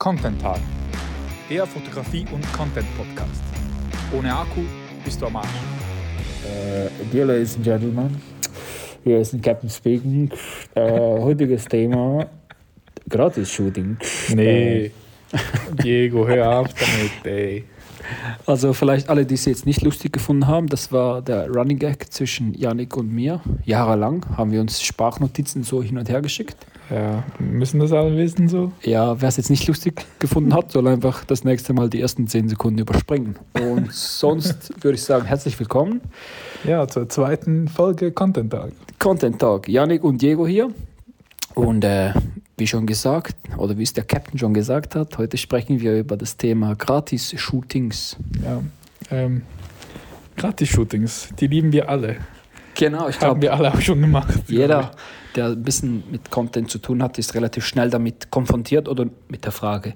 [0.00, 0.58] Content Tag,
[1.50, 3.42] der Fotografie- und Content-Podcast.
[4.16, 4.62] Ohne Akku
[5.04, 5.46] bist du am Arsch.
[6.42, 8.22] Uh, dear ladies and gentlemen,
[9.04, 10.30] ist ein Captain speaking.
[10.74, 10.80] Uh,
[11.22, 12.30] heutiges Thema:
[13.10, 13.98] Gratis-Shooting.
[14.34, 14.90] Nee,
[15.84, 17.64] Diego, hör auf damit, ey.
[18.46, 22.12] Also, vielleicht alle, die es jetzt nicht lustig gefunden haben, das war der Running Gag
[22.12, 23.40] zwischen Yannick und mir.
[23.64, 26.56] Jahrelang haben wir uns Sprachnotizen so hin und her geschickt.
[26.90, 28.72] Ja, müssen das alle wissen so?
[28.82, 32.26] Ja, wer es jetzt nicht lustig gefunden hat, soll einfach das nächste Mal die ersten
[32.26, 33.36] 10 Sekunden überspringen.
[33.54, 36.00] Und sonst würde ich sagen, herzlich willkommen.
[36.64, 38.72] Ja, zur zweiten Folge Content Tag.
[38.98, 39.68] Content Tag.
[39.68, 40.70] Yannick und Diego hier.
[41.54, 42.12] Und äh,
[42.60, 46.16] wie schon gesagt, oder wie es der Captain schon gesagt hat, heute sprechen wir über
[46.16, 48.16] das Thema Gratis-Shootings.
[48.44, 48.62] Ja,
[49.10, 49.42] ähm,
[50.36, 52.18] Gratis-Shootings, die lieben wir alle.
[52.74, 54.44] Genau, ich Haben glaube, wir alle auch schon gemacht.
[54.46, 54.92] jeder,
[55.34, 59.44] der ein bisschen mit Content zu tun hat, ist relativ schnell damit konfrontiert oder mit
[59.44, 59.94] der Frage,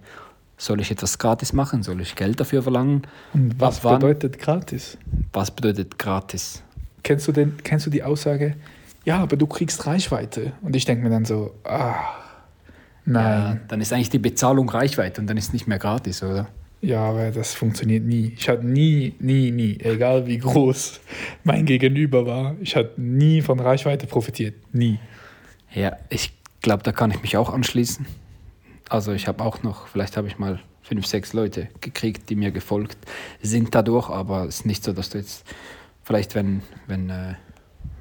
[0.57, 1.83] soll ich etwas gratis machen?
[1.83, 3.03] Soll ich Geld dafür verlangen?
[3.35, 4.97] Und was Ab bedeutet gratis?
[5.33, 6.63] Was bedeutet gratis?
[7.03, 8.57] Kennst du, den, kennst du die Aussage,
[9.05, 10.53] ja, aber du kriegst Reichweite?
[10.63, 12.24] Und ich denke mir dann so, ah,
[13.07, 13.61] Ja, nein.
[13.69, 16.49] dann ist eigentlich die Bezahlung Reichweite und dann ist nicht mehr gratis, oder?
[16.81, 18.35] Ja, aber das funktioniert nie.
[18.37, 21.01] Ich hatte nie, nie, nie, egal wie groß
[21.43, 24.55] mein Gegenüber war, ich hatte nie von Reichweite profitiert.
[24.73, 24.99] Nie.
[25.73, 28.07] Ja, ich glaube, da kann ich mich auch anschließen.
[28.89, 32.53] Also ich habe auch noch, vielleicht habe ich mal fünf, sechs Leute gekriegt, die mir
[32.53, 32.99] gefolgt
[33.41, 35.45] sind dadurch, aber es ist nicht so, dass du jetzt
[36.03, 37.35] vielleicht, wenn, wenn äh,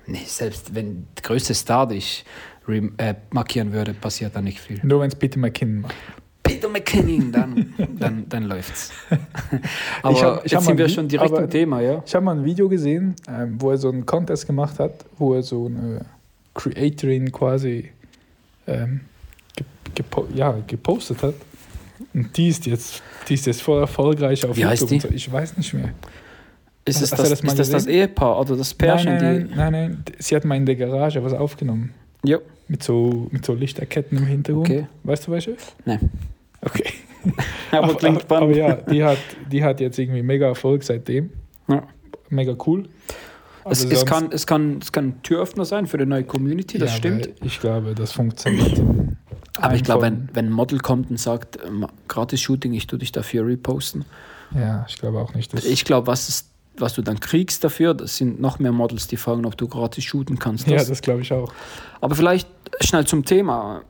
[0.06, 2.26] nee, selbst wenn der größte Star dich
[2.68, 4.80] äh, markieren würde, passiert da nicht viel.
[4.84, 5.96] Nur wenn es Peter McKinnon macht.
[6.44, 8.92] Peter McKinnon, dann, dann, dann läuft's.
[10.02, 12.04] Aber Ich hab- ich jetzt sind wir schon direkt im Thema, ja?
[12.06, 15.34] Ich habe mal ein Video gesehen, ähm, wo er so einen Contest gemacht hat, wo
[15.36, 16.06] er so eine
[16.54, 17.90] Creatorin quasi
[18.68, 19.02] ähm,
[19.56, 21.36] ge gepo ja, gepostet hat.
[22.14, 24.92] Und die ist jetzt, die ist jetzt voll erfolgreich auf Wie YouTube.
[24.92, 25.08] und So.
[25.10, 25.94] Ich weiß nicht mehr.
[26.86, 27.86] Ist, es das, das ist das das?
[27.88, 29.14] Ehepaar oder das Pärchen?
[29.16, 30.04] nein, nein, nein, nein, nein.
[30.20, 31.94] Sie hat mal in der Garage was aufgenommen.
[32.24, 34.70] Ja, Mit so, mit so Lichterketten im Hintergrund.
[34.70, 34.88] okay.
[35.04, 35.56] Weißt du welche?
[35.86, 36.10] Nein.
[36.62, 36.86] Okay.
[37.72, 38.58] Aber klingt aber, aber spannend.
[38.58, 39.18] ja, die hat,
[39.52, 41.30] die hat jetzt irgendwie mega Erfolg seitdem.
[41.68, 41.84] Ja.
[42.30, 42.88] Mega cool.
[43.66, 46.78] Es, Aber es, kann, es, kann, es kann ein Türöffner sein für eine neue Community,
[46.78, 47.30] das Ja, stimmt.
[47.42, 48.82] Ich glaube, das funktioniert.
[49.58, 53.12] Aber ich glaube, wenn, wenn ein Model kommt und sagt, ähm, Gratis-Shooting, ich tue dich
[53.14, 54.04] dafür reposten.
[54.54, 55.54] Ja, ich glaube auch nicht.
[55.54, 59.18] Ich glaube, was, ist- was du dann kriegst dafür, das sind noch mehr Models, die
[59.18, 60.68] fragen, ob du gratis shooten kannst.
[60.68, 61.52] ja, Das- das glaube ich auch.
[62.02, 62.48] Aber vielleicht
[62.82, 63.82] schnell zum Thema.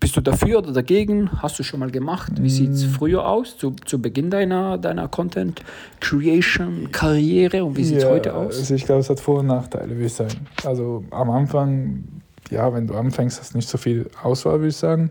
[0.00, 1.30] Bist du dafür oder dagegen?
[1.40, 2.32] Hast du schon mal gemacht?
[2.38, 2.90] Wie sieht es Mm.
[2.90, 8.58] früher aus, zu, zu Beginn deiner, deiner Content-Creation-Karriere und wie sieht es ja, heute aus?
[8.58, 10.46] Also ich glaube, es hat Vor- und Nachteile, würde ich sagen.
[10.64, 12.04] Also am Anfang,
[12.50, 15.10] ja, wenn du anfängst, hast du nicht so viel Auswahl, würde ich sagen.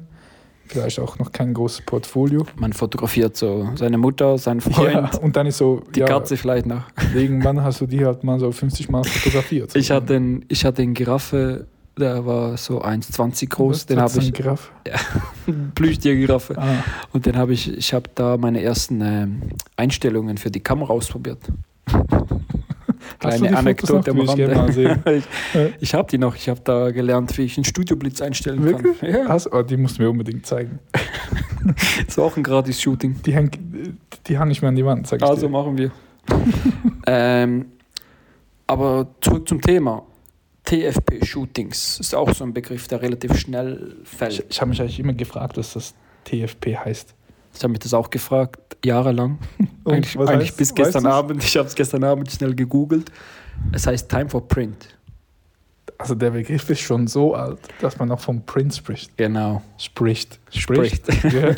[0.67, 2.45] Vielleicht auch noch kein großes Portfolio.
[2.55, 6.37] Man fotografiert so seine Mutter, seinen Freund, Ja, und dann ist so, die ja, Katze
[6.37, 6.83] vielleicht noch.
[7.15, 9.75] irgendwann hast du die halt mal so 50 Mal fotografiert.
[9.75, 11.67] Ich hatte einen, ich hatte einen Giraffe,
[11.99, 13.85] der war so 1,20 groß.
[13.85, 14.71] Den habe ich, Giraffe.
[15.75, 16.57] Plüschtier-Giraffe.
[16.57, 19.41] Ah, Und den habe ich, ich habe da meine ersten ähm,
[19.75, 21.39] Einstellungen für die Kamera ausprobiert.
[23.23, 23.97] Hast du die Kleine Fotos noch?
[23.97, 24.87] Anekdote am Will ich gerne mal sehen.
[24.91, 25.23] Rande.
[25.79, 26.35] ich ich habe die noch.
[26.35, 28.99] Ich habe da gelernt, wie ich einen Studioblitz einstellen Wirklich?
[28.99, 29.09] kann.
[29.09, 30.79] Ja, Hast, oh, die musst du mir unbedingt zeigen.
[32.07, 33.21] ist auch ein Gratis-Shooting.
[33.25, 33.57] Die hängt,
[34.27, 35.51] die hang ich mir an die Wand, sag ich Also dir.
[35.51, 35.91] machen wir.
[37.07, 37.65] ähm,
[38.67, 40.03] aber zurück zum Thema.
[40.65, 44.45] TFP-Shootings ist auch so ein Begriff, der relativ schnell Ich, fällt.
[44.49, 45.93] ich habe mich eigentlich immer gefragt, was das
[46.25, 47.13] TFP heißt.
[47.55, 49.37] Ich habe mich das auch gefragt, jahrelang.
[49.83, 51.05] Und eigentlich eigentlich heißt- bis gestern?
[51.05, 51.43] Abend.
[51.43, 53.11] Ich habe es gestern Abend schnell gegoogelt.
[53.71, 54.97] Es heißt Time for Print.
[55.97, 59.15] Also der Begriff ist schon so alt, dass man noch vom Print spricht.
[59.17, 59.61] Genau.
[59.77, 60.39] Spricht.
[60.49, 61.05] Spricht.
[61.23, 61.55] Ja.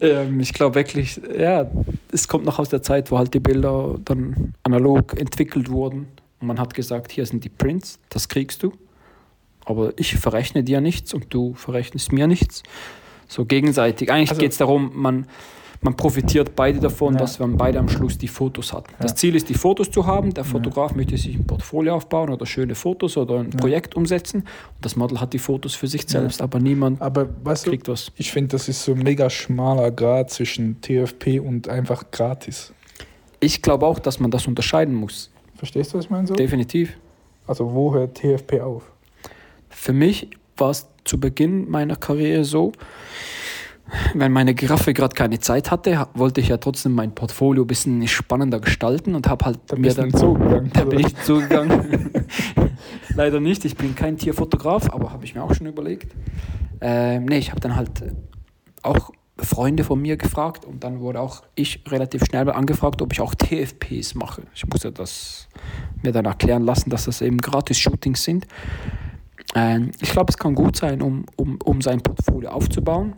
[0.00, 1.70] ähm, ich glaube wirklich, ja,
[2.12, 6.08] es kommt noch aus der Zeit, wo halt die Bilder dann analog entwickelt wurden.
[6.40, 8.72] Und man hat gesagt, hier sind die Prints, das kriegst du.
[9.64, 12.62] Aber ich verrechne dir nichts und du verrechnest mir nichts.
[13.28, 14.10] So gegenseitig.
[14.10, 15.26] Eigentlich Also- geht es darum, man,
[15.82, 17.20] man profitiert beide davon, Ja.
[17.20, 18.86] dass man beide am Schluss die Fotos hat.
[19.00, 19.16] Das Ja.
[19.16, 20.32] Ziel ist, die Fotos zu haben.
[20.32, 23.58] Der Fotograf möchte sich ein Portfolio aufbauen oder schöne Fotos oder ein Ja.
[23.58, 24.40] Projekt umsetzen.
[24.40, 24.46] Und
[24.84, 26.20] das Model hat die Fotos für sich Ja.
[26.20, 28.10] selbst, aber niemand Aber weißt du, kriegt was.
[28.16, 32.72] ich finde, das ist so ein mega schmaler Grad zwischen TFP und einfach gratis.
[33.40, 35.30] Ich glaube auch, dass man das unterscheiden muss.
[35.56, 36.26] Verstehst du, was ich meine?
[36.26, 36.34] So?
[36.34, 36.96] Definitiv.
[37.46, 38.82] Also wo hört TFP auf?
[39.68, 42.72] Für mich war es zu Beginn meiner Karriere so,
[44.14, 47.66] wenn meine Giraffe gerade keine Zeit hatte, ha- wollte ich ja trotzdem mein Portfolio ein
[47.68, 50.70] bisschen spannender gestalten und habe halt Da mir dann in den Zoo gegangen.
[50.74, 52.10] Da bin ich zugegangen.
[53.14, 56.12] Leider nicht, ich bin kein Tierfotograf, aber habe ich mir auch schon überlegt.
[56.80, 57.90] Ähm, nee, ich habe dann halt
[58.82, 63.20] auch Freunde von mir gefragt und dann wurde auch ich relativ schnell angefragt, ob ich
[63.20, 64.42] auch TFPs mache.
[64.54, 65.46] Ich musste das
[66.02, 68.46] mir dann erklären lassen, dass das eben Gratis-Shootings sind.
[69.56, 73.14] Ähm, ich glaube, es kann gut sein, um, um, um sein Portfolio aufzubauen.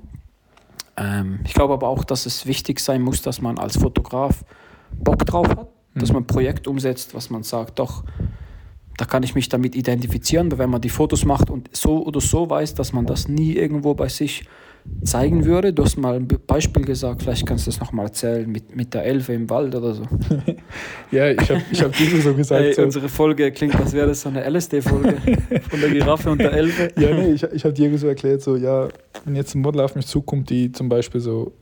[0.96, 4.44] Ähm, ich glaube aber auch, dass es wichtig sein muss, dass man als Fotograf
[4.93, 6.00] Bock drauf hat, mhm.
[6.00, 8.05] dass man ein Projekt umsetzt, was man sagt, doch,
[8.96, 12.20] da kann ich mich damit identifizieren, weil wenn man die Fotos macht und so oder
[12.20, 14.44] so weiß, dass man das nie irgendwo bei sich
[15.02, 15.73] zeigen würde.
[15.73, 19.05] Du hast mal ein Beispiel gesagt, vielleicht kannst du das nochmal erzählen mit, mit der
[19.05, 20.02] Elfe im Wald oder so.
[21.11, 22.62] ja, ich habe ich hab diese so gesagt.
[22.62, 22.82] Hey, so.
[22.82, 25.17] Unsere Folge klingt, als wäre das so eine LSD-Folge
[25.70, 26.93] von der Giraffe und der Elfe.
[26.99, 28.88] Ja, nee, ich, ich habe dir so erklärt, so, ja,
[29.25, 31.52] wenn jetzt ein Model auf mich zukommt, die zum Beispiel so,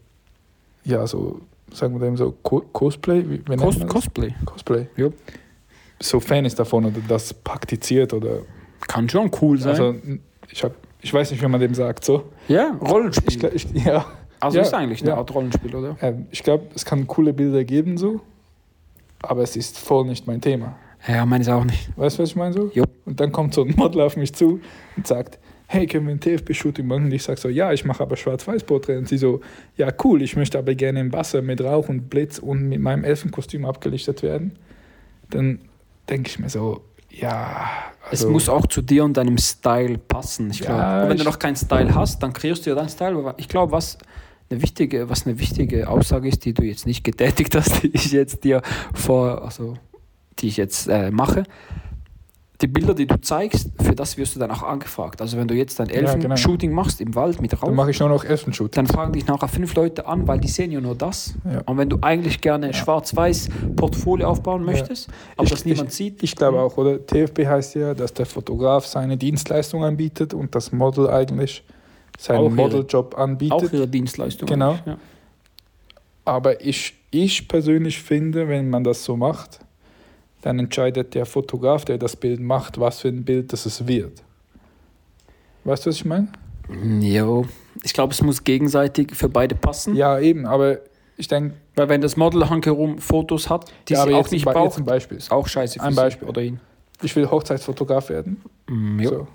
[0.85, 1.41] ja, so,
[1.73, 3.25] sagen wir dem so, Co Cosplay?
[3.29, 4.35] Wie, wie Cos Cosplay.
[4.45, 4.87] Cosplay.
[4.97, 5.09] Ja.
[6.01, 8.41] So Fan ist davon oder das praktiziert oder.
[8.87, 9.71] Kann schon cool sein.
[9.71, 9.95] Also,
[10.51, 10.75] ich habe
[11.07, 12.25] ich weiß nicht, wie man dem sagt, so.
[12.49, 13.53] Ja, Rollenspiel.
[13.55, 14.07] Ich, ich, ja.
[14.41, 15.17] Also ja, ist eigentlich eine ja.
[15.17, 15.97] Art Rollenspiel, oder?
[16.03, 18.21] Ähm, ich glaube, es kann coole Bilder geben, so.
[19.23, 20.77] Aber es ist voll nicht mein Thema.
[21.07, 21.97] Ja, meines auch nicht.
[21.97, 22.73] Weißt du, was ich meine so?
[22.75, 22.83] Jo.
[23.05, 24.61] Und dann kommt so ein Model auf mich zu
[24.97, 25.39] und sagt,
[25.69, 27.05] hey, können wir ein TFB-Shooting machen?
[27.05, 28.97] Und ich sage so, ja, ich mache aber Schwarz-Weiß-Porträt.
[28.97, 29.43] Und sie so,
[29.77, 33.05] ja, cool, ich möchte aber gerne im Wasser mit Rauch und Blitz und mit meinem
[33.05, 34.59] Elfenkostüm abgelichtet werden.
[35.31, 35.61] Dann
[36.11, 36.83] denke ich mir so,
[37.21, 37.67] ja.
[38.09, 40.51] Also, es muss auch zu dir und deinem Style passen.
[40.51, 42.89] Ich Ja, glaube, wenn ich- du noch keinen Style hast, dann kreierst du ja deinen
[42.89, 43.17] Style.
[43.19, 43.99] Aber Ich glaube, was
[44.49, 48.13] eine wichtige, was eine wichtige Aussage ist, die du jetzt nicht getätigt hast, die ich
[48.13, 48.63] jetzt dir
[48.95, 49.75] vor, also
[50.39, 51.43] die ich jetzt äh, mache.
[52.63, 55.21] Die Bilder, die du zeigst, für das wirst du dann auch angefragt.
[55.21, 56.13] Also wenn du jetzt dein Ja, genau.
[56.15, 58.73] Elfen-Shooting machst im Wald mit Rauch, Dann mache ich nur noch Elfenshooting.
[58.73, 61.35] dann fragen dich nachher fünf Leute an, weil die sehen ja nur das.
[61.45, 61.61] Ja.
[61.67, 66.35] Und wenn du eigentlich gerne schwarz-weiß Portfolio aufbauen möchtest, aber Ich- das niemand sieht, Ich
[66.35, 67.05] glaube auch, oder?
[67.07, 71.63] TFB heißt ja, dass der Fotograf seine Dienstleistung anbietet und das Model eigentlich
[72.17, 73.73] Auch seinen Modeljob auch anbietet.
[73.75, 74.49] ihre Dienstleistung.
[74.49, 74.79] Genau.
[74.87, 74.97] Ja.
[76.25, 79.61] Aber ich, ich persönlich finde, wenn man das so macht,
[80.43, 84.23] dann entscheidet der Fotograf, der das Bild macht, was für ein Bild das es wird.
[85.65, 86.29] Weißt du, was ich meine?
[87.01, 87.47] Jo,
[87.83, 89.95] ich glaube, es muss gegenseitig für beide passen.
[89.97, 90.79] Ja, eben, aber
[91.17, 94.79] ich denke, Weil wenn das Model herum Fotos hat, die ja, sie auch nicht braucht,
[94.79, 95.17] ein Beispiel.
[95.19, 96.29] ist auch scheiße für Ein Beispiel.
[96.29, 96.61] oder ihn.
[97.03, 98.43] Ich will Hochzeitsfotograf werden.
[98.69, 99.11] Mm, jo.
[99.11, 99.27] So.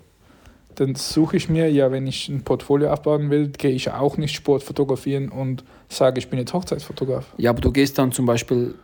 [0.76, 4.34] Dann suche ich mir, ja, wenn ich ein Portfolio aufbauen will, gehe ich auch nicht
[4.34, 7.26] Sport fotografieren und sage, ich bin jetzt Hochzeitsfotograf.
[7.36, 8.74] Ja, aber du gehst dann zum Beispiel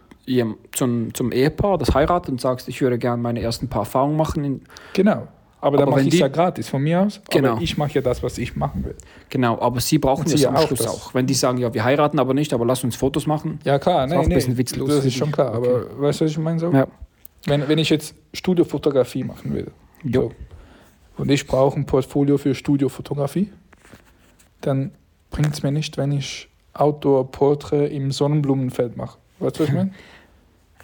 [0.73, 4.45] zum, zum Ehepaar, das heiratet und sagst, ich würde gerne meine ersten paar Erfahrungen machen.
[4.45, 4.61] In,
[4.93, 5.29] Genau.
[5.61, 7.21] Aber dann Aber mache wenn ich es ja gratis von mir aus.
[7.31, 7.53] Genau.
[7.55, 8.95] Aber ich mache ja das, was ich machen will.
[9.29, 10.87] genau, aber sie brauchen das sie am auch Schluss das.
[10.87, 11.15] auch.
[11.15, 13.59] Wenn die sagen, ja, wir heiraten aber nicht, aber lass uns Fotos machen.
[13.65, 15.53] Ja, klar, Ist nee, auch ein bisschen witzlos das ist schon klar.
[15.55, 16.61] Aber weißt du, was ich meine?
[16.61, 16.71] So?
[16.71, 16.87] Ja.
[17.47, 19.73] Wenn, wenn ich jetzt Studiofotografie machen will
[20.05, 20.31] Jo.
[21.17, 23.51] so, und ich brauche ein Portfolio für Studiofotografie,
[24.61, 24.93] dann
[25.31, 29.19] bringt es mir nicht, wenn ich Outdoor-Porträt im Sonnenblumenfeld mache.
[29.41, 29.91] Weißt du, was ich meine?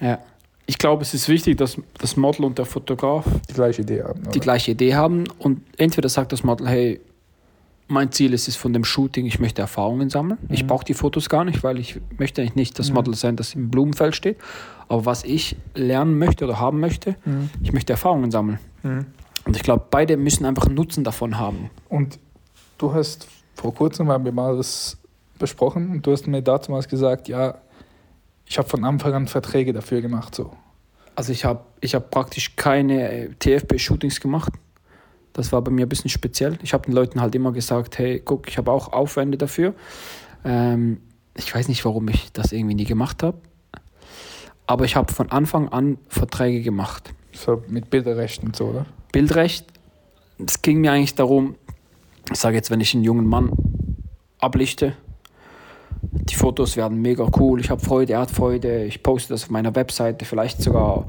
[0.01, 0.19] Ja.
[0.67, 4.23] Ich glaube, es ist wichtig, dass das Model und der Fotograf Die gleiche Idee haben.
[4.23, 4.41] die oder?
[4.41, 7.01] gleiche Idee haben und entweder sagt das Model, hey,
[7.87, 10.39] mein Ziel ist es von dem Shooting, ich möchte Erfahrungen sammeln.
[10.49, 10.69] Ich Mhm.
[10.69, 12.95] brauche die Fotos gar nicht, weil ich möchte eigentlich nicht das Mhm.
[12.95, 14.39] Model sein, das im Blumenfeld steht.
[14.89, 17.51] Aber was ich lernen möchte oder haben möchte, Mhm.
[17.63, 18.59] ich möchte Erfahrungen sammeln.
[18.83, 19.05] Mhm.
[19.45, 21.69] Und ich glaube, beide müssen einfach einen Nutzen davon haben.
[21.91, 22.19] Und
[22.79, 24.97] du hast vor kurzem haben wir mal das
[25.39, 27.59] besprochen und du hast mir damals gesagt, ja,
[28.47, 30.35] ich habe von Anfang an Verträge dafür gemacht.
[30.35, 30.53] So.
[31.15, 34.53] Also ich habe ich hab praktisch keine äh, TFB-Shootings gemacht.
[35.33, 36.59] Das war bei mir ein bisschen speziell.
[36.63, 39.75] Ich habe den Leuten halt immer gesagt, hey, guck, ich habe auch Aufwände dafür.
[40.45, 41.01] Ähm,
[41.37, 43.39] ich weiß nicht, warum ich das irgendwie nie gemacht habe.
[44.67, 47.13] Aber ich habe von Anfang an Verträge gemacht.
[47.33, 48.87] So mit Bilderrechten und so, oder?
[49.13, 49.67] Bildrecht,
[50.45, 51.57] es ging mir eigentlich darum,
[52.31, 53.51] ich sage jetzt, wenn ich einen jungen Mann
[54.39, 54.97] ablichte,
[56.15, 59.51] die Fotos werden mega cool, ich habe Freude, er hat Freude, ich poste das auf
[59.51, 61.07] meiner Webseite, vielleicht sogar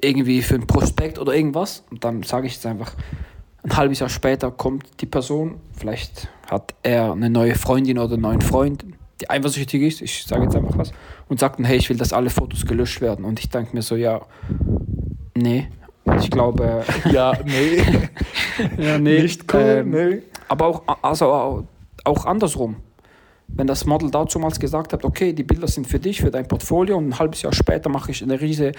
[0.00, 1.84] irgendwie für ein Prospekt oder irgendwas.
[1.90, 2.92] Und dann sage ich es einfach,
[3.62, 8.22] ein halbes Jahr später kommt die Person, vielleicht hat er eine neue Freundin oder einen
[8.22, 8.84] neuen Freund,
[9.20, 10.92] die eifersüchtig ist, ich sage jetzt einfach was,
[11.28, 13.24] und sagt dann, hey, ich will, dass alle Fotos gelöscht werden.
[13.24, 14.20] Und ich denke mir so, ja,
[15.34, 15.68] nee.
[16.04, 17.82] Und ich glaube, Ja, nee.
[18.78, 20.22] ja, Nicht cool, ähm, nee.
[20.48, 21.66] aber auch, also
[22.04, 22.76] auch andersrum.
[23.48, 26.96] Wenn das Model damals gesagt hat, okay, die Bilder sind für dich, für dein Portfolio
[26.96, 28.72] und ein halbes Jahr später mache ich eine riesige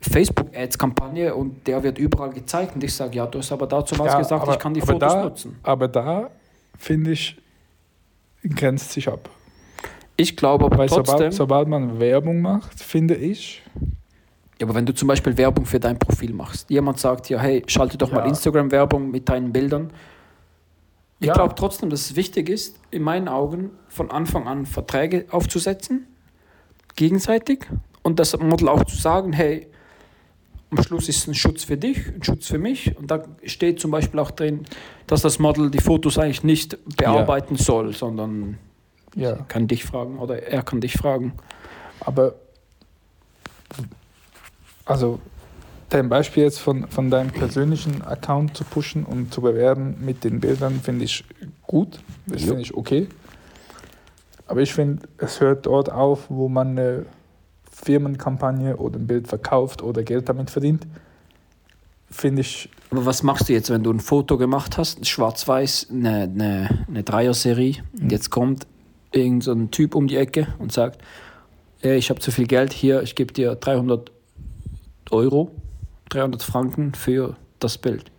[0.00, 4.18] Facebook-Ads-Kampagne und der wird überall gezeigt und ich sage, ja, du hast aber damals Ja,
[4.18, 5.56] gesagt, aber- ich kann die Fotos da- nutzen.
[5.62, 6.30] Aber da,
[6.78, 7.36] finde ich,
[8.54, 9.28] grenzt sich ab.
[10.16, 13.62] Ich glaube aber Weil trotzdem, sobald, sobald man Werbung macht, finde ich,
[14.60, 17.62] ja, aber wenn du zum Beispiel Werbung für dein Profil machst, jemand sagt ja, hey,
[17.66, 18.26] schalte doch mal Ja.
[18.26, 19.90] Instagram-Werbung mit deinen Bildern,
[21.20, 21.34] Ich Ja.
[21.34, 26.06] glaube trotzdem, dass es wichtig ist, in meinen Augen von Anfang an Verträge aufzusetzen,
[26.96, 27.66] gegenseitig,
[28.02, 29.66] und das Model auch zu sagen, hey,
[30.70, 32.96] am Schluss ist es ein Schutz für dich, ein Schutz für mich.
[32.98, 34.64] Und da steht zum Beispiel auch drin,
[35.06, 38.58] dass das Model die Fotos eigentlich nicht bearbeiten soll, sondern
[39.14, 39.36] Ja.
[39.48, 41.32] kann dich fragen oder er kann dich fragen.
[42.00, 42.34] Aber
[44.84, 45.20] also
[45.88, 50.40] dein Beispiel jetzt von, von deinem persönlichen Account zu pushen und zu bewerben mit den
[50.40, 51.24] Bildern finde ich
[51.66, 52.00] gut.
[52.26, 53.08] Das finde ich okay.
[54.46, 57.06] Aber ich finde, es hört dort auf, wo man eine
[57.70, 60.86] Firmenkampagne oder ein Bild verkauft oder Geld damit verdient.
[62.10, 66.22] Finde ich, Aber was machst du jetzt, wenn du ein Foto gemacht hast, schwarz-weiß, eine,
[66.22, 68.66] eine, eine Dreier-Serie, und jetzt kommt
[69.10, 71.00] irgend so ein Typ um die Ecke und sagt,
[71.80, 74.12] "Ey, ich habe zu viel Geld hier, ich gebe dir 300
[75.10, 75.50] Euro,
[76.14, 78.10] 300 Franken für das Bild.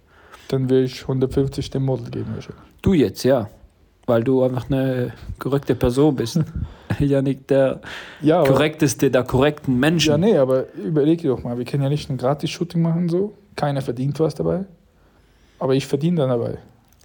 [0.49, 2.31] dann will ich 150 dem Model geben.
[2.35, 2.63] wahrscheinlich.
[2.81, 3.49] Du jetzt, ja,
[4.05, 6.39] weil du einfach eine korrekte Person bist.
[6.99, 7.81] Janik, der
[8.21, 10.11] Ja, aber, korrekteste der korrekten Menschen.
[10.11, 13.33] ja, nee, aber überleg dir doch mal, wir können ja nicht ein Gratis-Shooting machen so.
[13.55, 14.65] Keiner verdient was dabei.
[15.57, 16.57] Aber ich verdiene dann dabei.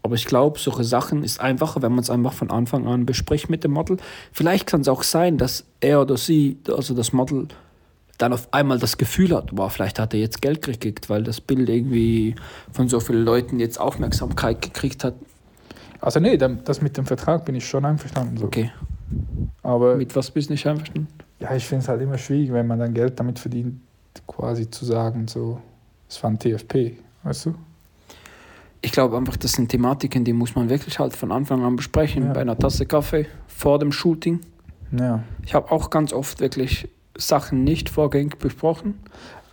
[0.03, 3.49] Aber ich glaube, solche Sachen ist einfacher, wenn man es einfach von Anfang an bespricht
[3.49, 3.97] mit dem Model.
[4.33, 7.49] Vielleicht kann es auch sein, dass er oder sie, also das Model,
[8.21, 11.41] dann auf einmal das Gefühl hat, boah, vielleicht hat er jetzt Geld gekriegt, weil das
[11.41, 12.35] Bild irgendwie
[12.73, 15.15] von so vielen Leuten jetzt Aufmerksamkeit gekriegt hat.
[16.01, 18.37] Also nee, das mit dem Vertrag bin ich schon einverstanden.
[18.37, 18.47] So.
[18.47, 18.71] Okay,
[19.63, 21.09] Aber mit was bist du nicht einverstanden?
[21.41, 23.81] ja, ich finde es halt immer schwierig, wenn man dann Geld damit verdient,
[24.27, 25.59] quasi zu sagen, so,
[26.09, 27.55] es war ein TFP, weißt du?
[28.83, 32.25] Ich glaube einfach, das sind Thematiken, die muss man wirklich halt von Anfang an besprechen,
[32.25, 32.33] Ja.
[32.33, 34.41] bei einer Tasse Kaffee, vor dem Shooting.
[34.99, 35.23] Ja.
[35.45, 36.89] Ich habe auch ganz oft wirklich
[37.21, 38.99] Sachen nicht vorgängig besprochen.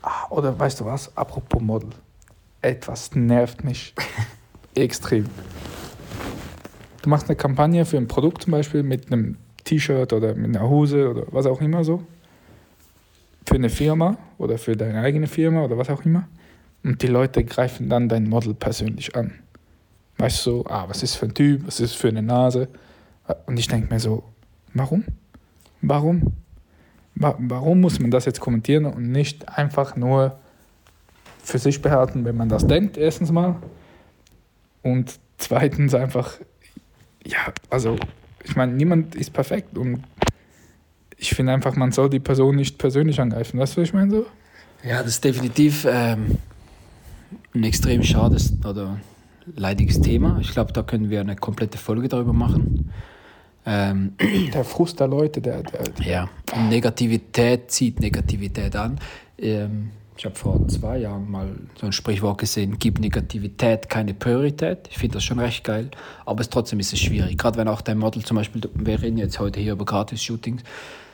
[0.02, 1.90] Ah, oder weißt du was, apropos Model.
[2.62, 3.94] Etwas nervt mich
[4.76, 5.26] extrem.
[7.02, 10.68] Du machst eine Kampagne für ein Produkt zum Beispiel mit einem T-Shirt oder mit einer
[10.68, 12.04] Hose oder was auch immer so.
[13.46, 16.28] Für eine Firma oder für deine eigene Firma oder was auch immer.
[16.84, 19.34] Und die Leute greifen dann dein Model persönlich an.
[20.18, 22.70] Weißt du, so, ah, was ist für ein Typ, was ist für eine Nase.
[23.46, 24.24] Und ich denke mir so,
[24.74, 25.04] warum?
[25.82, 26.34] Warum?
[27.20, 30.38] Wa- Warum muss man das jetzt kommentieren und nicht einfach nur
[31.44, 33.56] für sich behalten, wenn man das denkt, erstens mal.
[34.84, 36.34] Und zweitens einfach,
[37.26, 37.96] ja, also,
[38.44, 40.04] ich meine, niemand ist perfekt und
[41.18, 43.60] ich finde einfach, man soll die Person nicht persönlich angreifen.
[43.60, 44.26] Weißt du, was ich meine so?
[44.84, 46.38] Ja, das ist definitiv ähm,
[47.56, 49.00] ein extrem schades oder
[49.56, 50.38] leidiges Thema.
[50.42, 52.92] Ich glaube, da können wir eine komplette Folge darüber machen.
[53.70, 54.14] Ähm,
[54.54, 58.98] Der Frust der Leute, der, der, ja, und Negativität zieht Negativität an.
[59.38, 64.88] Ähm, ich habe vor zwei Jahren mal so ein Sprichwort gesehen, gib Negativität keine Priorität.
[64.90, 65.92] Ich finde das schon recht geil,
[66.26, 67.38] aber es trotzdem ist es schwierig.
[67.38, 70.64] Gerade wenn auch dein Model zum Beispiel, wir reden jetzt heute hier über Gratis-Shootings,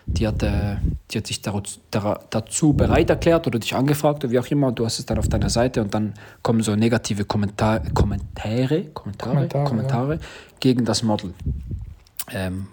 [0.05, 0.75] die hat, äh,
[1.09, 4.85] die hat sich dazu, bereit erklärt oder dich angefragt oder wie auch immer, und du
[4.85, 9.63] hast es dann auf deiner Seite und dann kommen so negative Kommentar Kommentare, Kommentare, Kommentare,
[9.65, 10.19] Kommentare,
[10.59, 11.33] gegen das Model.
[12.33, 12.67] Ähm,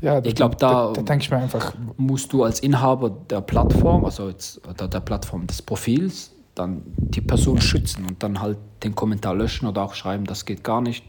[0.00, 4.04] ja, Ich glaub, da- da, da ich mir einfach, musst du als Inhaber der Plattform,
[4.04, 8.94] also jetzt, oder der Plattform des Profils, dann die Person schützen und dann halt den
[8.94, 11.04] Kommentar löschen oder auch schreiben, das geht gar nicht.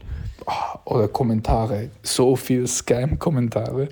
[0.84, 3.88] oder Kommentare, so viel Scam-Kommentare,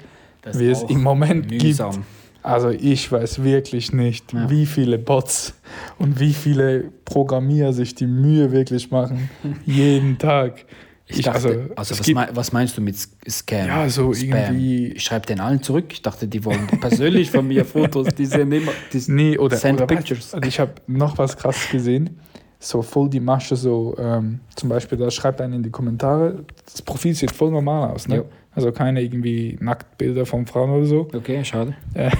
[0.52, 1.62] wie es im Moment gibt.
[1.64, 2.04] mühsam.
[2.42, 4.48] Also ich weiß wirklich nicht, Ja.
[4.50, 5.54] wie viele Bots
[5.98, 9.30] und wie viele Programmierer sich die Mühe wirklich machen,
[9.66, 10.66] jeden Tag.
[11.06, 12.96] Ich dachte, also, es was, gibt- mei was meinst du mit
[13.28, 13.66] Scam?
[13.66, 15.86] Ja, so irgendwie- Ich schreibe den allen zurück.
[15.92, 18.08] Ich dachte, die wollen persönlich von mir Fotos.
[18.14, 18.72] Die sehen immer.
[18.92, 20.32] Die Nee, oder, Send oder pictures.
[20.32, 22.18] Weißt, also ich habe noch was krasses gesehen.
[22.58, 26.80] So voll die Masche, so ähm, zum Beispiel, da schreibt einer in die Kommentare, das
[26.80, 28.16] Profil sieht voll normal aus, ne?
[28.16, 28.24] Jo.
[28.52, 31.08] Also keine irgendwie Nacktbilder von Frauen oder so.
[31.12, 31.74] Okay, schade.
[31.92, 32.10] Äh,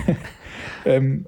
[0.85, 1.25] ähm,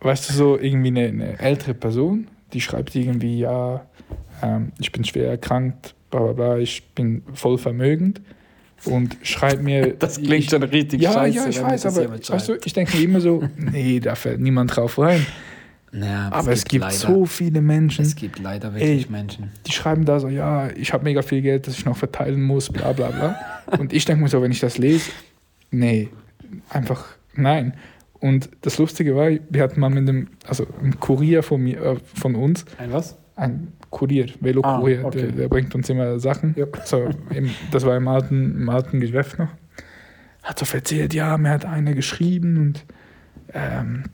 [0.00, 3.86] weißt du, so irgendwie eine, eine ältere Person, die schreibt irgendwie, ja,
[4.44, 8.20] ähm, ich bin schwer erkrankt, bla bla bla, ich bin voll vermögend
[8.84, 9.94] und schreibt mir.
[9.98, 11.36] Das klingt schon richtig ja, scheiße.
[11.36, 14.98] Ja, ich weiß, aber weißt du, ich denke immer so, nee, da fällt niemand drauf
[14.98, 15.26] rein.
[15.92, 19.10] Ja, Aber es gibt leider, so viele Menschen, Es gibt leider wirklich Ey.
[19.12, 19.52] Menschen.
[19.64, 22.68] die schreiben da so, ja, ich habe mega viel Geld, das ich noch verteilen muss,
[22.68, 23.36] bla bla bla.
[23.78, 25.10] Und ich denke mir so, wenn ich das lese,
[25.70, 26.08] nee,
[26.68, 27.74] einfach nein.
[28.18, 31.96] Und das Lustige war, wir hatten mal mit einem, also ein Kurier von, mir, äh,
[32.14, 33.16] von uns, Ein was?
[33.36, 35.22] Ein Kurier, Velokurier, Ah, okay.
[35.22, 36.54] der, der bringt uns immer Sachen.
[36.56, 36.66] Ja.
[36.84, 39.48] So, im, das war im alten, alten Geschäft noch.
[40.42, 42.84] Hat so erzählt, ja, mir hat einer geschrieben und
[43.52, 44.04] ähm,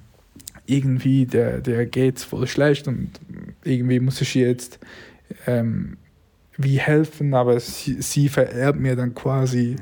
[0.67, 3.11] irgendwie, der, der geht's voll schlecht und
[3.65, 4.79] irgendwie muss ich jetzt
[5.47, 5.97] ähm,
[6.57, 9.77] wie helfen, aber sie, sie vererbt mir dann quasi.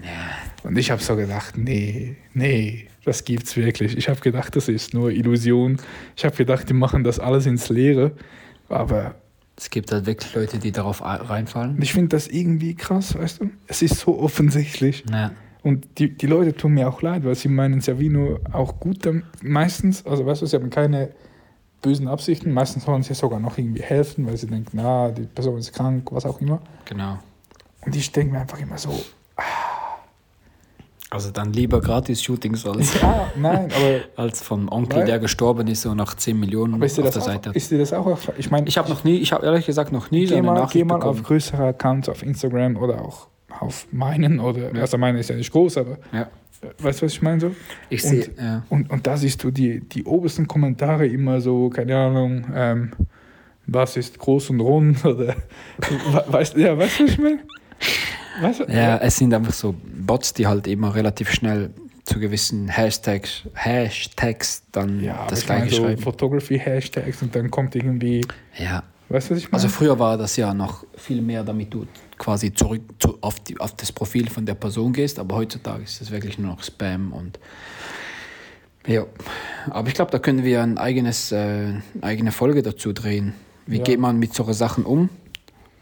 [0.62, 3.96] Und ich habe so gedacht, nee, nee, das gibt's wirklich.
[3.96, 5.78] Ich habe gedacht, das ist nur Illusion.
[6.16, 8.12] Ich habe gedacht, die machen das alles ins Leere.
[8.68, 9.16] Aber
[9.58, 11.82] Es gibt halt wirklich Leute, die darauf reinfallen.
[11.82, 13.50] ich finde das irgendwie krass, weißt du?
[13.66, 15.04] Es ist so offensichtlich.
[15.10, 15.32] Ja.
[15.64, 19.08] Und die, die Leute tun mir auch leid, weil sie meinen nur auch gut
[19.42, 20.06] meistens.
[20.06, 21.10] Also weißt du, sie haben keine
[21.82, 22.52] bösen Absichten.
[22.52, 26.08] Meistens wollen sie sogar noch irgendwie helfen, weil sie denken, na, die Person ist krank,
[26.12, 26.60] was auch immer.
[26.84, 27.18] Genau.
[27.84, 28.90] Und ich denke mir einfach immer so,
[31.10, 35.80] Also dann lieber Gratis-Shootings als, ja, nein, aber, als vom Onkel, Weil- der gestorben ist,
[35.82, 37.50] so nach 10 Millionen aber ist, dir auf das der auch, Seite.
[37.56, 38.18] ist dir das auch?
[38.36, 40.46] Ich meine, Ich habe noch nie, ich habe ehrlich gesagt noch nie so geh eine
[40.48, 41.22] mal, Nachricht geh mal auf bekommen.
[41.22, 44.82] größere Accounts auf Instagram oder auch auf meinen oder, Ja.
[44.82, 46.28] also meine ist ja nicht groß, aber Ja.
[46.78, 47.50] weißt du, was ich meine so?
[47.88, 48.62] Ich Und- sehe, ja.
[48.68, 52.90] Und, und da siehst du die, die obersten Kommentare immer so, keine Ahnung, ähm,
[53.66, 55.28] was ist groß und rund oder
[55.78, 57.38] we- weißt, ja, weißt du, was ich meine?
[58.40, 58.64] Weißt du?
[58.64, 61.70] ja, es sind einfach so Bots, die halt immer relativ schnell
[62.04, 66.00] zu gewissen Hashtags, Hashtags dann ja das gleiche so schreiben.
[66.02, 68.26] Photography-Hashtags und dann kommt irgendwie,
[68.56, 69.62] Ja, weißt du, was ich meine?
[69.62, 73.60] also früher war das ja noch viel mehr, damit du quasi zurück zu, auf, die,
[73.60, 77.12] auf das Profil von der Person gehst, aber heutzutage ist das wirklich nur noch Spam
[77.12, 77.38] und
[78.86, 79.04] ja,
[79.68, 83.34] aber ich glaube, da können wir ein eigenes, äh, eine eigene Folge dazu drehen.
[83.66, 83.84] Wie Ja.
[83.84, 85.10] geht man mit solchen Sachen um?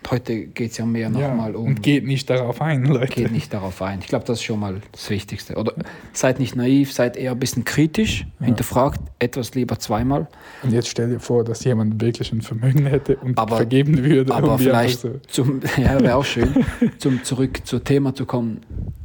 [0.09, 1.67] Heute geht es ja mehr ja, nochmal um.
[1.67, 3.07] Und geht nicht darauf ein, Leute.
[3.13, 3.99] geht nicht darauf ein.
[4.01, 5.57] Ich glaube, das ist schon mal das Wichtigste.
[5.57, 5.73] Oder
[6.13, 10.29] seid nicht naiv, seid eher ein bisschen kritisch, hinterfragt etwas lieber zweimal.
[10.63, 14.33] Und jetzt stell dir vor, dass jemand wirklich ein Vermögen hätte und Aber- vergeben würde.
[14.33, 16.65] Aber vielleicht, einfach zum, ja, wäre auch schön,
[16.99, 18.61] zum zurück zum Thema zu kommen,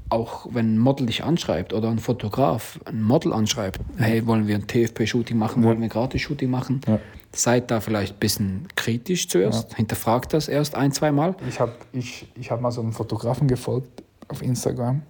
[0.10, 4.56] auch wenn ein Model dich anschreibt oder ein Fotograf ein Model anschreibt, hey, wollen wir
[4.56, 5.70] ein TFP-Shooting machen, Ja.
[5.70, 7.00] wollen wir ein Gratis-Shooting machen, Ja.
[7.34, 11.36] Seid da vielleicht ein bisschen kritisch zuerst, hinterfragt das erst ein, zweimal.
[11.48, 15.02] Ich habe ich, ich hab mal so einen Fotografen gefolgt auf Instagram.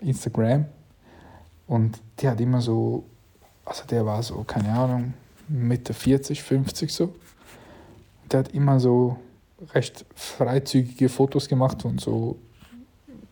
[0.00, 0.66] Instagram.
[1.66, 3.04] Und der hat immer so,
[3.64, 5.14] also der war so, keine Ahnung,
[5.48, 7.14] Mitte 40, 50 so.
[8.30, 9.16] Der hat immer so
[9.74, 12.38] recht freizügige Fotos gemacht von so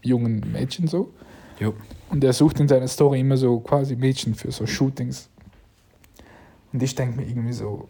[0.03, 1.13] jungen Mädchen so.
[1.59, 1.75] Jo.
[2.11, 5.29] Und er sucht in seiner Story immer so quasi Mädchen für so Shootings.
[6.79, 7.89] Und ich denke mir irgendwie so,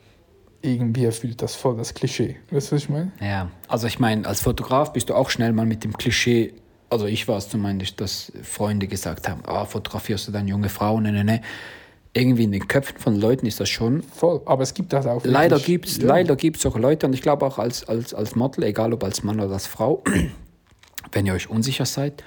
[0.62, 2.36] irgendwie erfüllt das voll das Klischee.
[2.50, 3.12] Weißt du, was ich meine?
[3.20, 6.54] Ja, also ich meine, als Fotograf bist du auch schnell mal mit dem Klischee,
[6.88, 11.02] also ich war es zumindest, dass Freunde gesagt haben, ah, fotografierst du dann junge Frauen,
[11.02, 11.42] ne, ne, ne.
[12.14, 14.02] Irgendwie in den Köpfen von Leuten ist das schon.
[14.02, 15.22] Voll, aber es gibt das auch.
[15.22, 16.06] Leider gibt es ja.
[16.06, 19.22] leider gibt's solche Leute und ich glaube auch als, als, als Model, egal ob als
[19.22, 20.02] Mann oder als Frau,
[21.12, 22.24] wenn ihr euch unsicher seid,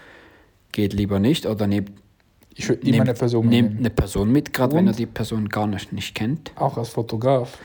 [0.74, 1.92] geht lieber nicht oder nehmt,
[2.56, 3.86] Ich würde immer eine Person nehmt mitnehmen.
[3.86, 6.52] eine Person mit, gerade wenn ihr die Person gar nicht, nicht kennt.
[6.56, 7.58] Auch als Fotograf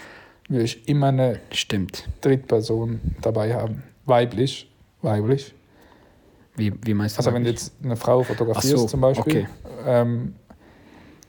[0.49, 2.09] würde ich immer eine Stimmt.
[2.21, 3.83] Drittperson dabei haben.
[4.05, 4.71] Weiblich,
[5.03, 5.55] weiblich.
[6.57, 9.47] Wie, wie meinst du Also wenn du jetzt eine Frau fotografierst so, zum Beispiel, okay.
[9.85, 10.35] ähm,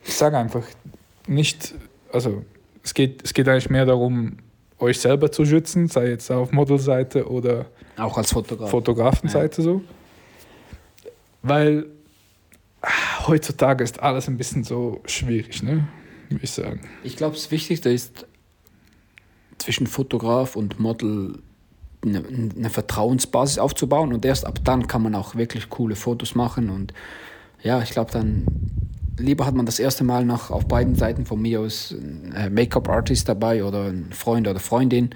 [0.06, 0.64] ich sage einfach
[1.28, 1.74] nicht,
[2.14, 2.44] also
[2.84, 4.38] es geht, es geht eigentlich mehr darum,
[4.80, 7.66] euch selber zu schützen, sei jetzt auf Modelseite oder
[7.98, 8.70] Auch als Fotograf.
[8.70, 9.82] Fotografenseite so.
[11.42, 11.88] Weil
[13.28, 15.88] heutzutage ist alles ein bisschen so schwierig, ne?
[16.30, 16.82] Würde ich sagen.
[17.04, 18.26] Ich glaube, das Wichtigste ist,
[19.58, 21.40] zwischen Fotograf und Model
[22.06, 26.70] eine, eine Vertrauensbasis aufzubauen und erst ab dann kann man auch wirklich coole Fotos machen
[26.70, 26.94] und
[27.64, 28.46] ja, ich glaube dann
[29.18, 33.28] lieber hat man das erste Mal noch auf beiden Seiten von mir aus ein Make-up-Artist
[33.28, 35.10] dabei oder ein Freund oder Freundin,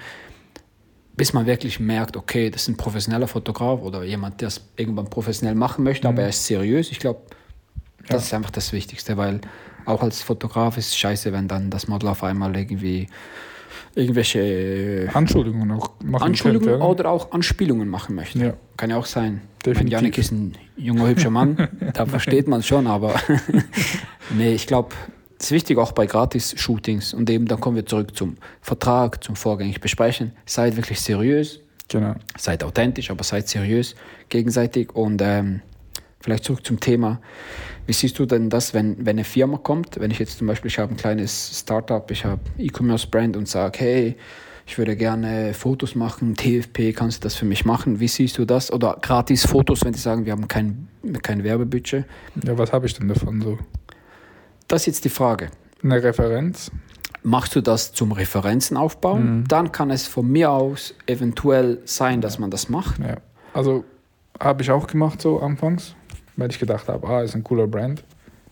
[1.15, 5.09] bis man wirklich merkt, okay, das ist ein professioneller Fotograf oder jemand, der es irgendwann
[5.09, 6.89] professionell machen möchte, aber er ist seriös.
[6.89, 7.21] Ich glaube,
[8.07, 9.41] das ist einfach das Wichtigste, weil
[9.85, 13.07] auch als Fotograf ist es scheiße, wenn dann das Model auf einmal irgendwie
[13.95, 18.39] irgendwelche Anschuldigungen auch machen Anschuldigungen könnte, oder auch Anspielungen machen möchte.
[18.39, 18.53] Ja.
[18.77, 19.41] Kann ja auch sein.
[19.65, 19.91] Definitiv.
[19.91, 23.15] Janik ist ein junger, hübscher Mann, da versteht man schon, aber
[24.29, 24.95] nee, ich glaube,
[25.37, 29.35] es ist wichtig auch bei Gratis-Shootings und eben dann kommen wir zurück zum Vertrag, zum
[29.35, 30.31] vorgängig besprechen.
[30.45, 32.15] Seid wirklich seriös, Genau.
[32.37, 33.95] seid authentisch, aber seid seriös
[34.29, 35.61] gegenseitig und ähm,
[36.21, 37.19] vielleicht zurück zum Thema.
[37.87, 40.69] Wie siehst du denn das, wenn, wenn eine Firma kommt, wenn ich jetzt zum Beispiel,
[40.69, 44.17] ich habe ein kleines Startup, ich habe E-Commerce-Brand und sage, hey,
[44.65, 47.99] ich würde gerne Fotos machen, TFP, kannst du das für mich machen?
[47.99, 48.71] Wie siehst du das?
[48.71, 50.87] Oder gratis Fotos, wenn sie sagen, wir haben kein,
[51.23, 52.05] kein Werbebudget.
[52.45, 53.57] Ja, was habe ich denn davon so?
[54.67, 55.49] Das ist jetzt die Frage.
[55.83, 56.71] Eine Referenz?
[57.23, 59.43] Machst du das zum Referenzen aufbauen?
[59.47, 62.99] Dann kann es von mir aus eventuell sein, dass man das macht.
[62.99, 63.17] Ja.
[63.53, 63.83] Also
[64.39, 65.95] habe ich auch gemacht so anfangs,
[66.41, 68.03] weil ich gedacht habe, ah, ist ein cooler Brand.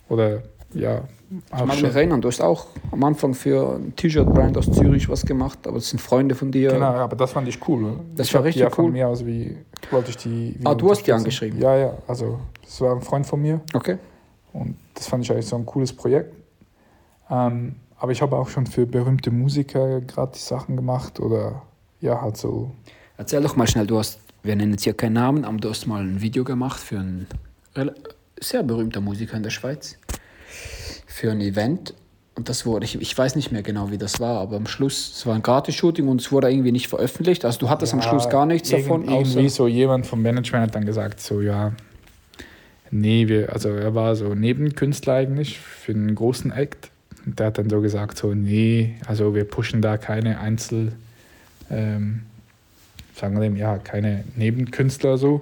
[0.08, 4.72] Oder ja, Ich mag mich erinnern, du hast auch am Anfang für ein T-Shirt-Brand aus
[4.72, 6.72] Zürich was gemacht, aber das sind Freunde von dir.
[6.72, 8.00] Genau, aber das fand ich cool.
[8.16, 8.92] Das ich war richtig ja von cool.
[8.92, 9.58] mir aus wie
[9.92, 10.56] wollte ich die.
[10.64, 11.60] Ah, du hast die angeschrieben?
[11.60, 11.94] Ja, ja.
[12.08, 13.98] Also das war ein Freund von mir Okay.
[14.54, 16.34] und das fand ich eigentlich so ein cooles Projekt.
[17.30, 21.62] Ähm, aber ich habe auch schon für berühmte Musiker gratis Sachen gemacht oder
[22.02, 22.72] ja halt so.
[23.18, 25.86] Erzähl doch mal schnell, du hast, wir nennen jetzt hier keinen Namen, aber du hast
[25.86, 27.28] mal ein Video gemacht für einen
[28.40, 29.98] sehr berühmter Musiker in der Schweiz.
[31.08, 31.94] Für ein Event.
[32.36, 35.12] Und das wurde, ich, ich weiß nicht mehr genau, wie das war, aber am Schluss,
[35.18, 37.44] es war ein Gratis-Shooting und es wurde irgendwie nicht veröffentlicht.
[37.44, 39.04] Also du hattest am Ja, Schluss gar nichts irgend- davon.
[39.04, 41.74] Irgendwie so jemand vom Management hat dann gesagt so ja.
[42.92, 46.90] Nee, wir, also er war so Nebenkünstler eigentlich für einen großen Act.
[47.26, 50.94] Und der hat dann so gesagt, so, nee, also wir pushen da keine Einzel,
[51.70, 52.22] ähm,
[53.16, 55.42] sagen wir dem, ja, keine Nebenkünstler so.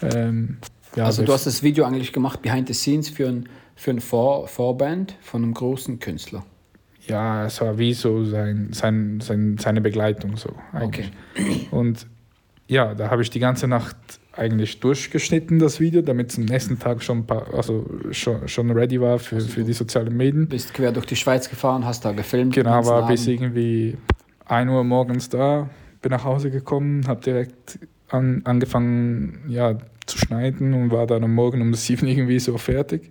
[0.00, 0.56] Ähm,
[0.96, 4.00] ja, also du hast das Video eigentlich gemacht, behind the scenes, für ein, für ein
[4.00, 6.44] Vor Vorband von einem großen Künstler.
[7.06, 11.10] Ja, es war wie so sein, sein, sein, seine Begleitung so eigentlich.
[11.70, 12.06] Und
[12.68, 13.96] ja, da habe ich die ganze Nacht
[14.32, 18.70] eigentlich durchgeschnitten, das Video, damit es am nächsten Tag schon, ein paar, also schon, schon
[18.70, 20.48] ready war für, für die sozialen Medien.
[20.48, 22.54] Bist quer durch die Schweiz gefahren, hast da gefilmt.
[22.54, 23.98] Genau, war bis irgendwie
[24.46, 25.68] 1 Uhr morgens da,
[26.00, 27.78] bin nach Hause gekommen, habe direkt
[28.12, 33.10] an, angefangen ja, zu schneiden und war dann am Morgen um 7 irgendwie so fertig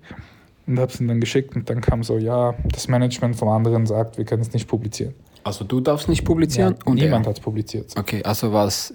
[0.67, 4.17] und habe es dann geschickt und dann kam so, ja, das Management vom anderen sagt,
[4.17, 5.13] wir können es nicht publizieren.
[5.43, 7.93] Also du darfst nicht publizieren Ja, und niemand hat es publiziert.
[7.97, 8.93] Okay, also war es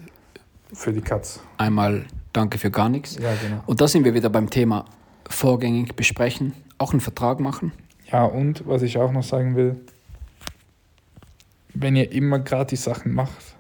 [0.72, 1.40] Für die Katz.
[1.58, 3.16] einmal Danke für gar nichts.
[3.16, 3.62] Ja, genau.
[3.64, 4.84] Und da sind wir wieder beim Thema
[5.26, 7.72] vorgängig besprechen, auch einen Vertrag machen.
[8.12, 9.80] Ja, und was ich auch noch sagen will,
[11.72, 13.55] wenn ihr immer gratis Sachen macht,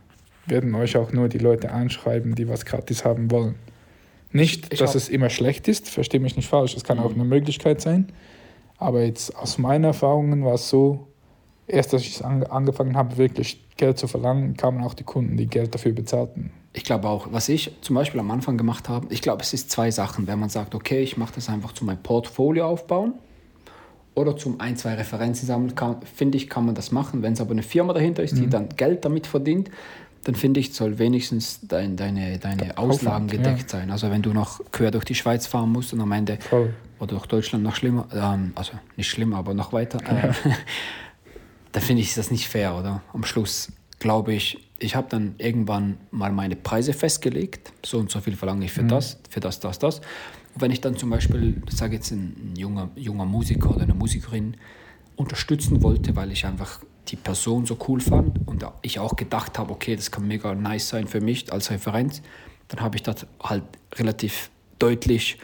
[0.46, 3.56] werden euch auch nur die Leute anschreiben, die was gratis haben wollen.
[4.32, 7.20] Nicht, Ich dass es immer schlecht ist, verstehe mich nicht falsch, es kann auch Mhm.
[7.20, 8.08] eine Möglichkeit sein.
[8.78, 11.06] Aber jetzt aus meinen Erfahrungen war es so,
[11.66, 15.46] erst als ich an, angefangen habe, wirklich Geld zu verlangen, kamen auch die Kunden, die
[15.46, 16.50] Geld dafür bezahlten.
[16.74, 19.70] Ich glaube auch, was ich zum Beispiel am Anfang gemacht habe, ich glaube, es ist
[19.70, 20.26] zwei Sachen.
[20.26, 23.14] Wenn man sagt, okay, ich mache das einfach zu meinem Portfolio aufbauen
[24.14, 27.22] oder zum ein, zwei Referenzen sammeln, kann, finde ich, kann man das machen.
[27.22, 28.40] Wenn es aber eine Firma dahinter ist, Mhm.
[28.40, 29.70] die dann Geld damit verdient,
[30.26, 33.92] dann finde ich, soll wenigstens dein, deine, deine Auslagen gedeckt sein.
[33.92, 36.74] Also wenn du noch quer durch die Schweiz fahren musst und am Ende Voll.
[36.98, 40.32] oder durch Deutschland noch schlimmer, ähm, also nicht schlimmer, aber noch weiter, äh,
[41.72, 43.02] dann finde ich das nicht fair, oder?
[43.12, 48.20] Am Schluss glaube ich, ich habe dann irgendwann mal meine Preise festgelegt, so und so
[48.20, 50.00] viel verlange ich für das, für das, das, das.
[50.54, 53.84] Und wenn ich dann zum Beispiel, ich sage jetzt ein, ein junger, junger Musiker oder
[53.84, 54.56] eine Musikerin
[55.14, 59.72] unterstützen wollte, weil ich einfach die Person so cool fand und ich auch gedacht habe,
[59.72, 62.22] okay, das kann mega nice sein für mich als Referenz,
[62.68, 63.64] dann habe ich das halt
[63.94, 65.38] relativ deutlich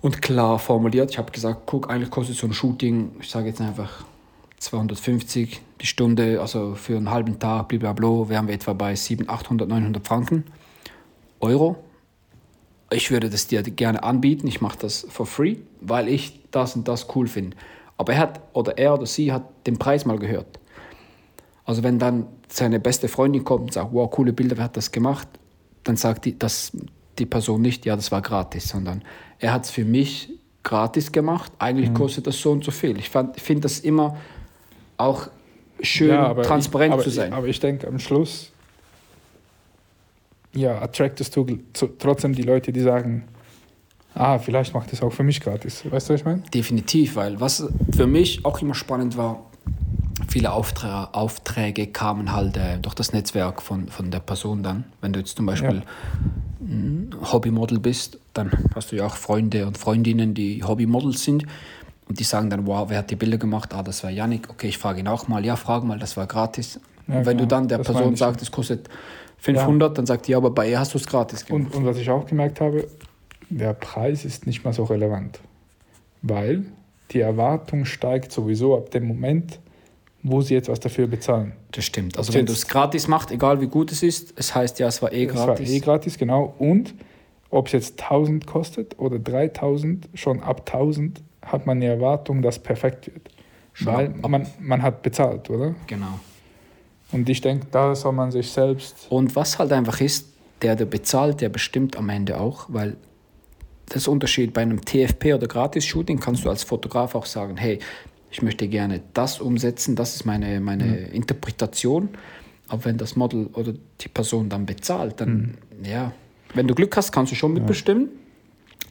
[0.00, 1.10] und klar formuliert.
[1.10, 4.04] Ich habe gesagt, guck, eigentlich kostet so ein Shooting, ich sage jetzt einfach
[4.58, 9.68] 250 die Stunde, also für einen halben Tag, blablabla, wären wir etwa bei 700, 800,
[9.68, 10.44] 900 Franken
[11.40, 11.76] Euro.
[12.90, 16.86] Ich würde das dir gerne anbieten, ich mache das for free, weil ich das und
[16.86, 17.56] das cool finde.
[17.96, 20.58] Aber er hat, oder er oder sie hat den Preis mal gehört.
[21.64, 24.90] Also wenn dann seine beste Freundin kommt und sagt, wow, coole Bilder, wer hat das
[24.90, 25.28] gemacht?
[25.84, 26.72] Dann sagt die, das,
[27.18, 29.02] die Person nicht, ja, das war gratis, sondern
[29.38, 30.30] er hat es für mich
[30.62, 31.52] gratis gemacht.
[31.58, 32.98] Eigentlich kostet das so und so viel.
[32.98, 34.16] Ich, finde das immer
[34.96, 35.28] auch
[35.80, 37.32] schön, aber transparent ich, aber zu sein.
[37.32, 38.52] Aber ich denke, am Schluss,
[40.54, 43.24] ja, attractest du zu, trotzdem die Leute, die sagen,
[44.14, 45.84] ah, vielleicht macht das auch für mich gratis.
[45.90, 46.42] Weißt du, was ich meine?
[46.54, 49.50] Definitiv, weil was für mich auch immer spannend war,
[50.28, 54.84] viele Aufträge, Aufträge kamen halt äh, durch das Netzwerk von, von der Person dann.
[55.00, 55.82] Wenn du jetzt zum Beispiel
[56.60, 61.46] ein Hobbymodel bist, dann hast du ja auch Freunde und Freundinnen, die Hobbymodels sind.
[62.08, 63.72] Und die sagen dann, wow, wer hat die Bilder gemacht?
[63.74, 64.50] Ah, das war Yannick.
[64.50, 65.44] Okay, ich frage ihn auch mal.
[65.44, 66.80] Ja, frag mal, das war gratis.
[67.08, 67.56] Ja, und wenn du genau.
[67.56, 68.88] dann der Das Person sagst, es kostet
[69.38, 71.74] 500, dann sagt die, ja, aber bei ihr hast du es gratis gemacht.
[71.74, 72.86] Und, und was ich auch gemerkt habe,
[73.50, 75.40] der Preis ist nicht mal so relevant,
[76.22, 76.64] weil
[77.10, 79.58] die Erwartung steigt sowieso ab dem Moment,
[80.22, 81.52] wo sie etwas dafür bezahlen.
[81.72, 82.16] Das stimmt.
[82.16, 84.86] Also wenn du jetzt- es gratis machst, egal wie gut es ist, es heißt ja,
[84.88, 85.70] es war eh Es war gratis.
[85.70, 86.54] eh gratis, genau.
[86.58, 86.94] Und
[87.50, 92.58] ob es jetzt 1000 kostet oder 3000, schon ab 1000 hat man die Erwartung, dass
[92.60, 93.28] perfekt wird.
[93.72, 95.74] Schon weil man, man hat bezahlt, oder?
[95.86, 96.20] Genau.
[97.10, 99.06] Und ich denke, da soll man sich selbst.
[99.10, 100.28] Und was halt einfach ist,
[100.62, 102.96] der, der bezahlt, der bestimmt am Ende auch, weil
[103.88, 107.80] das Unterschied bei einem TFP oder Gratis-Shooting kannst du als Fotograf auch sagen, hey,
[108.32, 112.08] ich möchte gerne das umsetzen, das ist meine, meine Interpretation.
[112.66, 116.12] Aber wenn das Model oder die Person dann bezahlt, dann, ja,
[116.54, 118.08] wenn du Glück hast, kannst du schon mitbestimmen.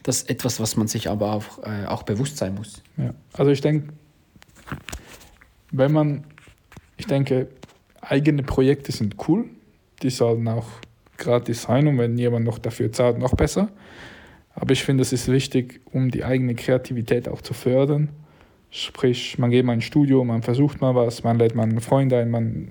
[0.04, 2.82] Das ist etwas, was man sich aber auch, äh, auch bewusst sein muss.
[2.96, 3.14] Ja.
[3.32, 3.92] Also ich denke,
[5.72, 6.24] wenn man,
[6.96, 7.48] ich denke,
[8.00, 9.46] eigene Projekte sind cool,
[10.02, 10.68] die sollen auch
[11.18, 13.70] gratis sein und wenn jemand noch dafür zahlt, noch besser.
[14.54, 18.10] Aber ich finde, es ist wichtig, um die eigene Kreativität auch zu fördern.
[18.74, 22.10] Sprich, man geht mal ins Studio, man versucht mal was, man lädt mal einen Freund
[22.14, 22.68] ein, man,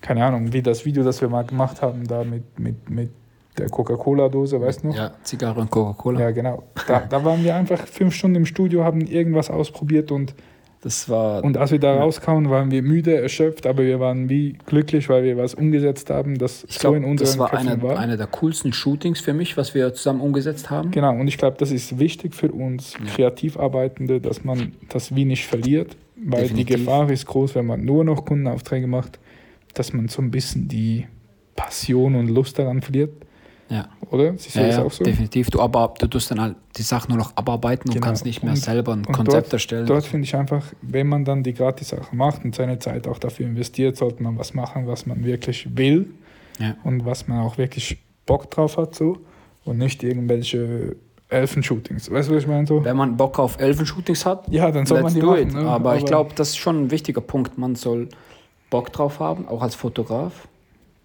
[0.00, 3.10] keine Ahnung, wie das Video, das wir mal gemacht haben, da mit, mit, mit
[3.58, 4.96] der Coca-Cola-Dose, weißt du noch?
[4.96, 6.20] Ja, Zigarre und Coca-Cola.
[6.20, 6.62] Ja, genau.
[6.86, 10.36] Da, da waren wir einfach fünf Stunden im Studio, haben irgendwas ausprobiert und,
[10.84, 11.42] Das war.
[11.42, 12.00] und als wir da Ja.
[12.02, 16.36] rauskamen, waren wir müde, erschöpft, aber wir waren wie glücklich, weil wir was umgesetzt haben,
[16.38, 17.98] das ich so in unseren das war Köpfen eine, war.
[17.98, 20.90] eine der coolsten Shootings für mich, was wir zusammen umgesetzt haben.
[20.90, 23.06] Genau, und ich glaube, das ist wichtig für uns Ja.
[23.14, 26.76] Kreativarbeitende, dass man das wie nicht verliert, weil die Definitiv.
[26.76, 29.18] Gefahr ist groß, wenn man nur noch Kundenaufträge macht,
[29.72, 31.06] dass man so ein bisschen die
[31.56, 33.10] Passion und Lust daran verliert,
[33.74, 33.88] Ja.
[34.10, 34.32] oder?
[34.38, 35.02] Siehst du Ja, das auch so?
[35.04, 35.50] definitiv.
[35.50, 38.06] Du, aber, du tust dann halt die Sachen nur noch abarbeiten und Genau.
[38.06, 39.86] kannst nicht mehr Und- selber ein und Konzept erstellen.
[39.86, 43.46] Dort finde ich einfach, wenn man dann die Gratis-Sachen macht und seine Zeit auch dafür
[43.46, 46.06] investiert, sollte man was machen, was man wirklich will
[46.60, 46.76] Ja.
[46.84, 49.18] und was man auch wirklich Bock drauf hat so
[49.64, 50.94] und nicht irgendwelche
[51.28, 52.10] Elfenshootings.
[52.10, 52.66] Weißt du, was ich meine?
[52.66, 52.84] So?
[52.84, 55.48] Wenn man Bock auf Elfen-Shootings hat, Ja, dann soll man die machen.
[55.48, 55.68] ne?
[55.68, 57.58] Aber, ich glaube, das ist schon ein wichtiger Punkt.
[57.58, 58.08] Man soll
[58.70, 60.46] Bock drauf haben, auch als Fotograf.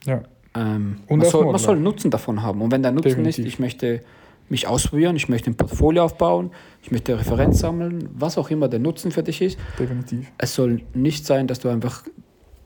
[0.06, 0.22] Ja,
[0.60, 2.62] Ähm, Und man, soll, man soll Nutzen davon haben.
[2.62, 3.46] Und wenn der Nutzen Definitiv.
[3.46, 4.02] ist, ich möchte
[4.50, 8.80] mich ausprobieren, ich möchte ein Portfolio aufbauen, ich möchte Referenz sammeln, was auch immer der
[8.80, 10.32] Nutzen für dich ist, definitiv.
[10.40, 12.04] es soll nicht sein, dass du einfach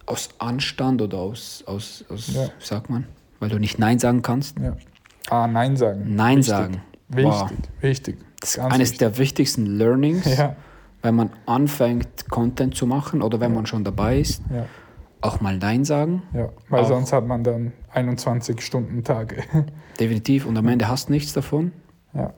[0.05, 2.47] aus Anstand oder aus, aus, aus Ja.
[2.59, 3.05] sagt man,
[3.39, 4.75] weil du nicht Nein sagen kannst, Ja.
[5.29, 6.15] Ah, Nein sagen.
[6.15, 6.49] Nein Wichtig.
[6.53, 6.81] sagen.
[7.09, 7.51] Wichtig, Wow.
[7.81, 8.17] wichtig.
[8.39, 8.99] Das ist Ganz eines wichtig.
[8.99, 10.55] der wichtigsten Learnings, Ja,
[11.01, 14.41] wenn man anfängt, Content zu machen oder wenn man schon dabei ist,
[15.21, 16.23] auch mal Nein sagen.
[16.33, 16.49] ja.
[16.69, 19.43] Weil Auch- sonst hat man dann 21 Stunden Tage.
[19.99, 20.45] Definitiv.
[20.45, 21.71] Und am Ende hast du nichts davon.
[22.13, 22.33] ja,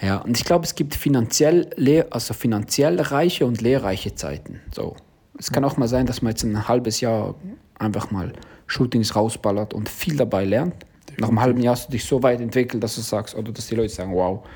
[0.00, 1.70] Ja, und ich glaube, es gibt finanziell,
[2.10, 4.60] also finanziell reiche und lehrreiche Zeiten.
[4.72, 4.96] So.
[5.38, 7.34] Es kann auch mal sein, dass man jetzt ein halbes Jahr
[7.78, 8.32] einfach mal
[8.66, 10.74] Shootings rausballert und viel dabei lernt.
[11.18, 13.66] Nach einem halben Jahr hast du dich so weit entwickelt, dass du sagst, oder dass
[13.68, 14.46] die Leute sagen, wow.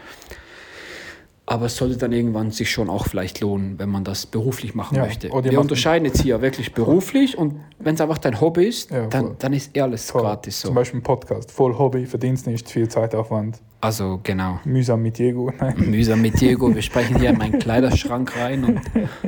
[1.51, 4.97] Aber es sollte dann irgendwann sich schon auch vielleicht lohnen, wenn man das beruflich machen
[4.97, 5.31] Ja, möchte.
[5.31, 9.09] Wir unterscheiden jetzt hier wirklich beruflich und wenn es einfach dein Hobby ist, Ja, voll.
[9.09, 10.21] dann, dann ist eh alles toll.
[10.21, 10.69] gratis so.
[10.69, 11.51] Zum Beispiel ein Podcast.
[11.51, 13.63] Voll Hobby, verdienst nicht, viel Zeitaufwand.
[13.81, 14.61] Also genau.
[14.67, 15.51] Mühsam mit Diego.
[15.59, 15.75] Nein.
[15.91, 16.75] Mühsam mit Diego.
[16.75, 18.81] Wir sprechen hier in meinen Kleiderschrank rein und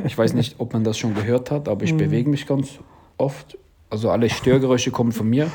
[0.04, 2.80] ich weiß nicht, ob man das schon gehört hat, aber ich bewege mich ganz
[3.16, 3.56] oft.
[3.88, 5.50] Also alle Störgeräusche kommen von mir.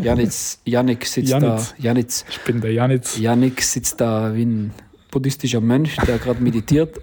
[0.00, 1.74] Janitz, Janik sitzt Janitz.
[1.76, 1.82] da.
[1.84, 3.18] Janitz, Ich bin der Janitz.
[3.18, 4.72] Janik sitzt da wie ein
[5.16, 6.98] buddhistischer Mönch, der gerade meditiert.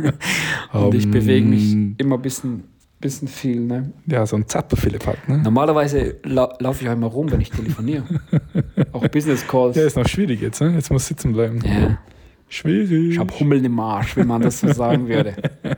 [0.72, 2.64] und ich bewege mich immer ein bisschen,
[3.00, 3.60] bisschen viel.
[3.60, 3.92] Ne?
[4.06, 5.28] Ja, so ein Zapper-Philipp halt.
[5.28, 5.38] Ne?
[5.38, 8.02] Normalerweise lau laufe ich auch immer rum, wenn ich telefoniere.
[8.92, 9.76] Auch Business Calls.
[9.76, 10.60] Ja, ist noch schwierig jetzt.
[10.60, 10.74] Ne?
[10.74, 11.60] Jetzt muss sitzen bleiben.
[11.64, 11.98] Ja.
[12.48, 13.12] Schwierig.
[13.12, 15.34] Ich habe Hummeln im Arsch, wenn man das so sagen würde.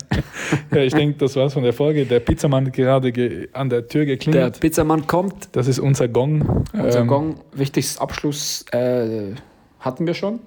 [0.72, 2.06] Ja, ich denke, das war's von der Folge.
[2.06, 4.60] Der Pizzamann hat gerade ge an der Tür Der geklingelt.
[4.60, 6.64] Pizzamann kommt, das ist unser Gong.
[6.72, 9.34] Unser Ähm, Gong, wichtigstes Abschluss äh,
[9.80, 10.38] hatten wir schon.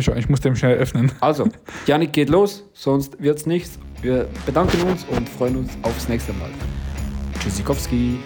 [0.00, 0.16] Schon.
[0.16, 1.12] Ich muss dem schnell öffnen.
[1.20, 1.48] Also,
[1.86, 3.78] Janik geht los, sonst wird's nichts.
[4.02, 6.50] Wir bedanken uns und freuen uns aufs nächste Mal.
[7.40, 8.18] Tschüssikowski.